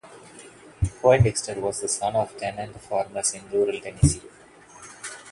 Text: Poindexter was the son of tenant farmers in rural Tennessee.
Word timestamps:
Poindexter 0.99 1.59
was 1.59 1.79
the 1.79 1.87
son 1.87 2.15
of 2.15 2.35
tenant 2.35 2.75
farmers 2.81 3.35
in 3.35 3.47
rural 3.51 3.79
Tennessee. 3.79 4.19